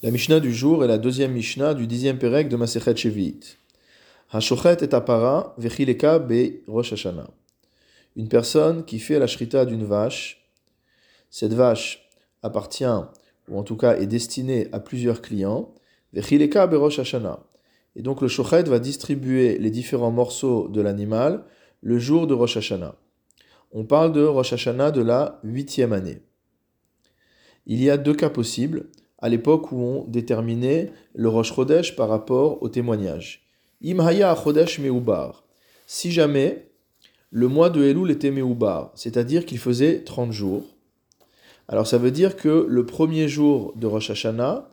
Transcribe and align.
La 0.00 0.12
Mishnah 0.12 0.38
du 0.38 0.54
jour 0.54 0.84
est 0.84 0.86
la 0.86 0.96
deuxième 0.96 1.32
Mishnah 1.32 1.74
du 1.74 1.88
dixième 1.88 2.18
Pérec 2.18 2.48
de 2.48 2.54
Masechet 2.54 2.94
Shevi'it. 2.94 3.58
Hashochet 4.30 4.76
et 4.84 4.94
apara 4.94 5.56
vechileka 5.58 6.20
be 6.20 6.60
Rosh 6.68 6.92
Hashanah. 6.92 7.28
Une 8.14 8.28
personne 8.28 8.84
qui 8.84 9.00
fait 9.00 9.18
la 9.18 9.26
shrita 9.26 9.64
d'une 9.64 9.84
vache, 9.84 10.48
cette 11.30 11.52
vache 11.52 12.08
appartient, 12.44 12.84
ou 13.48 13.58
en 13.58 13.64
tout 13.64 13.76
cas 13.76 13.96
est 13.96 14.06
destinée 14.06 14.68
à 14.70 14.78
plusieurs 14.78 15.20
clients, 15.20 15.74
vechileka 16.12 16.68
be 16.68 16.74
Rosh. 16.74 17.00
Et 17.96 18.02
donc 18.02 18.20
le 18.20 18.28
shochet 18.28 18.62
va 18.62 18.78
distribuer 18.78 19.58
les 19.58 19.70
différents 19.72 20.12
morceaux 20.12 20.68
de 20.68 20.80
l'animal 20.80 21.42
le 21.82 21.98
jour 21.98 22.28
de 22.28 22.34
Rosh 22.34 22.56
Hashanah. 22.56 22.94
On 23.72 23.82
parle 23.82 24.12
de 24.12 24.22
Rosh 24.22 24.52
Hashanah 24.52 24.92
de 24.92 25.02
la 25.02 25.40
huitième 25.42 25.92
année. 25.92 26.22
Il 27.66 27.82
y 27.82 27.90
a 27.90 27.96
deux 27.96 28.14
cas 28.14 28.30
possibles 28.30 28.86
à 29.18 29.28
l'époque 29.28 29.72
où 29.72 29.76
on 29.76 30.04
déterminait 30.04 30.92
le 31.14 31.28
Rosh 31.28 31.54
Chodesh 31.54 31.96
par 31.96 32.08
rapport 32.08 32.62
au 32.62 32.68
témoignage. 32.68 33.42
Imhaya 33.82 34.34
Chodesh 34.34 34.78
Meubar. 34.78 35.44
Si 35.86 36.10
jamais 36.10 36.68
le 37.30 37.48
mois 37.48 37.70
de 37.70 37.82
Elul 37.82 38.10
était 38.10 38.30
Meubar, 38.30 38.92
c'est-à-dire 38.94 39.44
qu'il 39.44 39.58
faisait 39.58 40.02
30 40.04 40.32
jours, 40.32 40.64
alors 41.68 41.86
ça 41.86 41.98
veut 41.98 42.10
dire 42.10 42.36
que 42.36 42.66
le 42.68 42.86
premier 42.86 43.28
jour 43.28 43.72
de 43.76 43.86
Rosh 43.86 44.10
Hashanah 44.10 44.68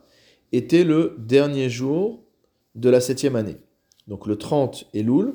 était 0.52 0.84
le 0.84 1.16
dernier 1.18 1.70
jour 1.70 2.24
de 2.76 2.90
la 2.90 3.02
septième 3.02 3.36
année. 3.36 3.58
Donc 4.08 4.28
le 4.28 4.38
30 4.38 4.88
Elul 4.94 5.34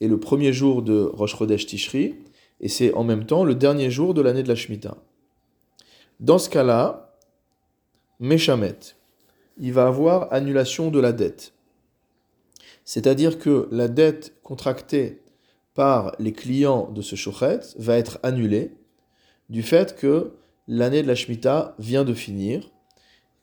est 0.00 0.08
le 0.08 0.18
premier 0.18 0.52
jour 0.52 0.82
de 0.82 1.10
Rosh 1.12 1.36
Chodesh 1.36 1.66
Tishri, 1.66 2.16
et 2.60 2.68
c'est 2.68 2.92
en 2.94 3.04
même 3.04 3.24
temps 3.24 3.44
le 3.44 3.54
dernier 3.54 3.90
jour 3.90 4.14
de 4.14 4.20
l'année 4.20 4.42
de 4.42 4.48
la 4.48 4.54
Shemitah. 4.54 4.96
Dans 6.20 6.38
ce 6.38 6.48
cas-là, 6.50 7.03
Meshamet, 8.24 8.78
il 9.58 9.74
va 9.74 9.86
avoir 9.86 10.32
annulation 10.32 10.90
de 10.90 10.98
la 10.98 11.12
dette. 11.12 11.52
C'est-à-dire 12.86 13.38
que 13.38 13.68
la 13.70 13.86
dette 13.86 14.34
contractée 14.42 15.20
par 15.74 16.16
les 16.18 16.32
clients 16.32 16.90
de 16.90 17.02
ce 17.02 17.16
shochet 17.16 17.60
va 17.76 17.98
être 17.98 18.18
annulée 18.22 18.72
du 19.50 19.62
fait 19.62 19.94
que 19.94 20.32
l'année 20.68 21.02
de 21.02 21.06
la 21.06 21.14
Shemitah 21.14 21.74
vient 21.78 22.04
de 22.04 22.14
finir, 22.14 22.70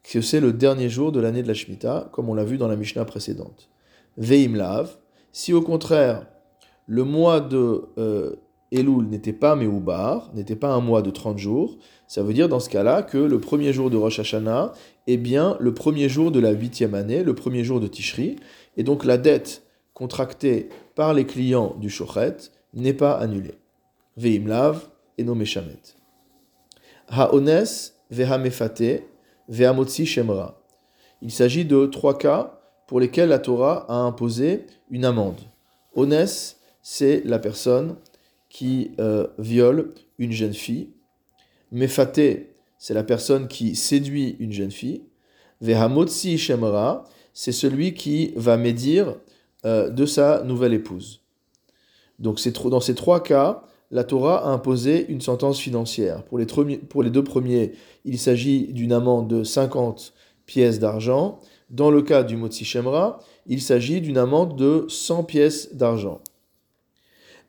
que 0.01 0.19
c'est 0.19 0.39
le 0.39 0.51
dernier 0.51 0.89
jour 0.89 1.11
de 1.11 1.19
l'année 1.19 1.43
de 1.43 1.47
la 1.47 1.53
Shemitah, 1.53 2.09
comme 2.11 2.29
on 2.29 2.33
l'a 2.33 2.43
vu 2.43 2.57
dans 2.57 2.67
la 2.67 2.75
Mishnah 2.75 3.05
précédente. 3.05 3.69
Veimlav, 4.17 4.97
si 5.31 5.53
au 5.53 5.61
contraire 5.61 6.25
le 6.87 7.03
mois 7.03 7.39
de 7.39 7.83
euh, 7.99 8.35
Elul 8.71 9.07
n'était 9.07 9.33
pas 9.33 9.55
Meubar, 9.55 10.31
n'était 10.33 10.55
pas 10.55 10.69
un 10.69 10.79
mois 10.79 11.01
de 11.01 11.11
30 11.11 11.37
jours, 11.37 11.77
ça 12.07 12.23
veut 12.23 12.33
dire 12.33 12.47
dans 12.47 12.59
ce 12.59 12.69
cas-là 12.69 13.03
que 13.03 13.17
le 13.17 13.39
premier 13.39 13.73
jour 13.73 13.89
de 13.89 13.97
Rosh 13.97 14.19
Hashanah 14.19 14.73
est 15.07 15.17
bien 15.17 15.57
le 15.59 15.73
premier 15.73 16.07
jour 16.07 16.31
de 16.31 16.39
la 16.39 16.51
huitième 16.51 16.93
année, 16.93 17.23
le 17.23 17.35
premier 17.35 17.63
jour 17.63 17.79
de 17.79 17.87
Tishri, 17.87 18.37
et 18.77 18.83
donc 18.83 19.03
la 19.03 19.17
dette 19.17 19.63
contractée 19.93 20.69
par 20.95 21.13
les 21.13 21.25
clients 21.25 21.75
du 21.79 21.89
Shochet 21.89 22.37
n'est 22.73 22.93
pas 22.93 23.13
annulée. 23.13 23.55
Veimlav 24.17 24.87
et 25.17 25.23
no 25.23 25.35
Meshamet. 25.35 25.81
Haones 27.09 27.91
vehamefate 28.09 29.03
vehamotzi 29.49 30.05
shemra. 30.05 30.61
Il 31.21 31.31
s'agit 31.31 31.65
de 31.65 31.85
trois 31.85 32.17
cas 32.17 32.61
pour 32.87 32.99
lesquels 32.99 33.29
la 33.29 33.39
Torah 33.39 33.85
a 33.89 33.95
imposé 33.95 34.65
une 34.89 35.05
amende. 35.05 35.39
Ones, 35.95 36.25
c'est 36.81 37.21
la 37.25 37.39
personne 37.39 37.95
qui 38.51 38.91
euh, 38.99 39.27
viole 39.39 39.93
une 40.19 40.33
jeune 40.33 40.53
fille. 40.53 40.89
Mefaté, 41.71 42.53
c'est 42.77 42.93
la 42.93 43.03
personne 43.03 43.47
qui 43.47 43.75
séduit 43.75 44.35
une 44.39 44.51
jeune 44.51 44.71
fille. 44.71 45.03
Vehamotsi 45.61 46.37
Shemra, 46.37 47.05
c'est 47.33 47.53
celui 47.53 47.93
qui 47.93 48.33
va 48.35 48.57
médire 48.57 49.15
euh, 49.65 49.89
de 49.89 50.05
sa 50.05 50.43
nouvelle 50.43 50.73
épouse. 50.73 51.21
Donc 52.19 52.39
dans 52.69 52.81
ces 52.81 52.93
trois 52.93 53.23
cas, 53.23 53.63
la 53.89 54.03
Torah 54.03 54.45
a 54.45 54.49
imposé 54.49 55.05
une 55.09 55.21
sentence 55.21 55.59
financière. 55.59 56.23
Pour 56.25 56.37
les, 56.37 56.45
pour 56.45 57.03
les 57.03 57.09
deux 57.09 57.23
premiers, 57.23 57.71
il 58.03 58.19
s'agit 58.19 58.67
d'une 58.73 58.91
amende 58.91 59.29
de 59.29 59.43
50 59.43 60.13
pièces 60.45 60.79
d'argent. 60.79 61.39
Dans 61.69 61.89
le 61.89 62.01
cas 62.01 62.23
du 62.23 62.35
Motsi 62.35 62.65
Shemra, 62.65 63.19
il 63.47 63.61
s'agit 63.61 64.01
d'une 64.01 64.17
amende 64.17 64.57
de 64.57 64.85
100 64.89 65.23
pièces 65.23 65.73
d'argent. 65.73 66.19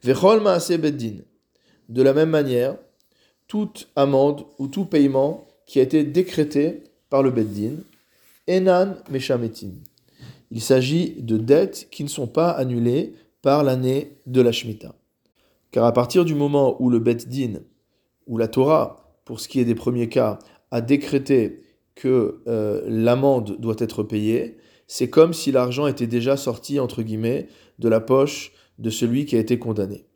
De 0.05 2.03
la 2.03 2.13
même 2.13 2.31
manière, 2.31 2.77
toute 3.47 3.89
amende 3.95 4.45
ou 4.59 4.67
tout 4.67 4.85
paiement 4.85 5.47
qui 5.67 5.79
a 5.79 5.83
été 5.83 6.03
décrété 6.05 6.83
par 7.09 7.23
le 7.23 7.31
Beddin, 7.31 7.77
Enan 8.49 8.97
Meshametin. 9.11 9.71
Il 10.51 10.61
s'agit 10.61 11.15
de 11.23 11.37
dettes 11.37 11.89
qui 11.91 12.03
ne 12.03 12.09
sont 12.09 12.27
pas 12.27 12.51
annulées 12.51 13.15
par 13.43 13.63
l'année 13.63 14.17
de 14.27 14.41
la 14.41 14.53
Shemitah. 14.53 14.95
Car 15.71 15.85
à 15.85 15.93
partir 15.93 16.25
du 16.25 16.35
moment 16.35 16.77
où 16.83 16.91
le 16.91 16.99
Beddin, 16.99 17.61
ou 18.27 18.39
la 18.39 18.49
Torah, 18.49 19.21
pour 19.25 19.41
ce 19.41 19.49
qui 19.49 19.61
est 19.61 19.65
des 19.65 19.75
premiers 19.75 20.09
cas, 20.09 20.39
a 20.71 20.81
décrété 20.81 21.63
que 21.95 22.43
euh, 22.49 22.83
l'amende 22.87 23.57
doit 23.61 23.77
être 23.79 24.03
payée, 24.03 24.59
c'est 24.87 25.09
comme 25.09 25.33
si 25.33 25.53
l'argent 25.53 25.87
était 25.87 26.07
déjà 26.07 26.37
sorti, 26.37 26.81
entre 26.81 27.03
guillemets, 27.03 27.49
de 27.79 27.89
la 27.89 28.01
poche 28.01 28.53
de 28.79 28.91
celui 28.91 29.27
qui 29.27 29.37
a 29.37 29.41
été 29.41 29.59
condamné. 29.59 30.07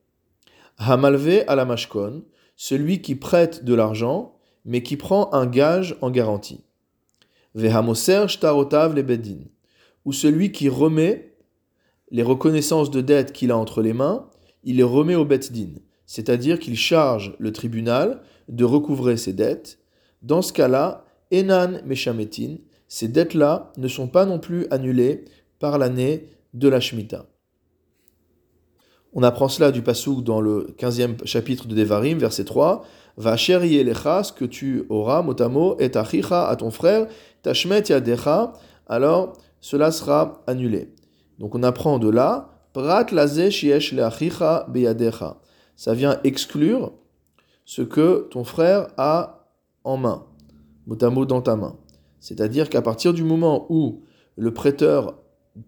Hamalve 0.79 1.45
à 1.47 1.55
la 1.55 1.65
mashkon, 1.65 2.25
celui 2.57 3.01
qui 3.03 3.15
prête 3.15 3.65
de 3.65 3.75
l'argent, 3.75 4.37
mais 4.65 4.83
qui 4.83 4.97
prend 4.97 5.33
un 5.33 5.47
gage 5.47 5.97
en 6.01 6.11
garantie. 6.11 6.61
Vehamoser 7.55 8.29
shtarotav 8.29 8.95
le 8.95 9.03
bedin, 9.03 9.45
ou 10.05 10.13
celui 10.13 10.53
qui 10.53 10.69
remet 10.69 11.35
les 12.11 12.23
reconnaissances 12.23 12.91
de 12.91 13.01
dette 13.01 13.33
qu'il 13.33 13.51
a 13.51 13.57
entre 13.57 13.83
les 13.83 13.93
mains, 13.93 14.29
il 14.65 14.77
les 14.77 14.83
remet 14.83 15.15
au 15.15 15.25
beddin, 15.25 15.81
c'est-à-dire 16.07 16.59
qu'il 16.59 16.77
charge 16.77 17.35
le 17.39 17.53
tribunal 17.53 18.23
de 18.49 18.65
recouvrer 18.65 19.17
ses 19.17 19.33
dettes. 19.33 19.79
Dans 20.23 20.43
ce 20.43 20.53
cas-là, 20.53 21.05
enan 21.31 21.81
meshametin, 21.85 22.57
ces 22.89 23.09
dettes-là 23.09 23.73
ne 23.77 23.89
sont 23.89 24.09
pas 24.09 24.27
non 24.27 24.39
plus 24.39 24.67
annulées 24.71 25.25
par 25.59 25.79
l'année 25.79 26.29
de 26.55 26.69
la 26.69 26.81
Shemitah. 26.81 27.27
On 29.19 29.23
apprend 29.23 29.49
cela 29.49 29.73
du 29.73 29.81
Passouk 29.81 30.23
dans 30.23 30.43
le 30.43 30.75
15e 30.79 31.25
chapitre 31.25 31.67
de 31.67 31.75
Devarim, 31.75 32.19
verset 32.19 32.45
3. 32.45 32.85
Va 33.17 33.39
chérir 33.39 33.97
ce 34.23 34.31
que 34.31 34.45
tu 34.45 34.85
auras, 34.91 35.23
motamo, 35.23 35.75
et 35.79 35.91
achicha 35.97 36.47
à 36.47 36.55
ton 36.55 36.71
frère, 36.71 37.07
tashmet 37.41 37.83
yadecha, 37.89 38.53
alors 38.87 39.33
cela 39.63 39.91
sera 39.91 40.43
annulé. 40.47 40.93
Donc 41.39 41.55
on 41.55 41.63
apprend 41.63 41.99
de 41.99 42.11
là, 42.11 42.51
prat 42.75 43.07
laze 43.11 43.49
shiesh 43.49 43.95
leachicha 43.95 44.67
beyadecha. 44.69 45.39
Ça 45.77 45.95
vient 45.95 46.21
exclure 46.23 46.93
ce 47.65 47.81
que 47.81 48.29
ton 48.31 48.45
frère 48.45 48.89
a 48.99 49.49
en 49.83 49.97
main, 49.97 50.27
motamo 50.87 51.25
dans 51.25 51.41
ta 51.41 51.57
main. 51.57 51.79
C'est-à-dire 52.21 52.69
qu'à 52.69 52.83
partir 52.83 53.15
du 53.15 53.25
moment 53.25 53.65
où 53.71 54.03
le 54.37 54.53
prêteur 54.53 55.15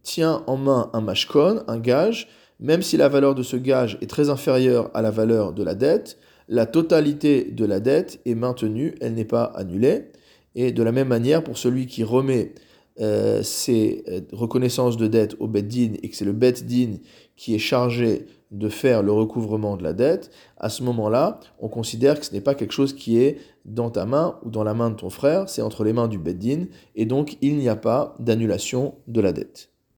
tient 0.02 0.44
en 0.46 0.58
main 0.58 0.90
un 0.92 1.00
mashkon, 1.00 1.62
un 1.66 1.78
gage, 1.78 2.28
même 2.60 2.82
si 2.82 2.96
la 2.96 3.08
valeur 3.08 3.34
de 3.34 3.42
ce 3.42 3.56
gage 3.56 3.98
est 4.00 4.10
très 4.10 4.30
inférieure 4.30 4.90
à 4.94 5.02
la 5.02 5.10
valeur 5.10 5.52
de 5.52 5.62
la 5.62 5.74
dette, 5.74 6.18
la 6.48 6.66
totalité 6.66 7.44
de 7.44 7.64
la 7.64 7.78
dette 7.78 8.20
est 8.24 8.34
maintenue, 8.34 8.94
elle 9.00 9.14
n'est 9.14 9.24
pas 9.24 9.44
annulée. 9.44 10.10
Et 10.54 10.72
de 10.72 10.82
la 10.82 10.92
même 10.92 11.08
manière, 11.08 11.44
pour 11.44 11.58
celui 11.58 11.86
qui 11.86 12.02
remet 12.02 12.54
euh, 13.00 13.42
ses 13.42 14.02
euh, 14.08 14.20
reconnaissances 14.32 14.96
de 14.96 15.06
dette 15.06 15.36
au 15.38 15.46
Beddin 15.46 15.92
et 16.02 16.08
que 16.08 16.16
c'est 16.16 16.24
le 16.24 16.32
Beddin 16.32 16.96
qui 17.36 17.54
est 17.54 17.60
chargé 17.60 18.26
de 18.50 18.68
faire 18.68 19.02
le 19.02 19.12
recouvrement 19.12 19.76
de 19.76 19.84
la 19.84 19.92
dette, 19.92 20.30
à 20.56 20.70
ce 20.70 20.82
moment-là, 20.82 21.38
on 21.60 21.68
considère 21.68 22.18
que 22.18 22.26
ce 22.26 22.32
n'est 22.32 22.40
pas 22.40 22.54
quelque 22.54 22.72
chose 22.72 22.94
qui 22.94 23.18
est 23.18 23.38
dans 23.66 23.90
ta 23.90 24.06
main 24.06 24.38
ou 24.42 24.50
dans 24.50 24.64
la 24.64 24.74
main 24.74 24.90
de 24.90 24.96
ton 24.96 25.10
frère, 25.10 25.48
c'est 25.48 25.62
entre 25.62 25.84
les 25.84 25.92
mains 25.92 26.08
du 26.08 26.18
Beddin, 26.18 26.64
et 26.96 27.04
donc 27.04 27.36
il 27.42 27.56
n'y 27.56 27.68
a 27.68 27.76
pas 27.76 28.16
d'annulation 28.18 28.94
de 29.06 29.20
la 29.20 29.32
dette. 29.32 29.70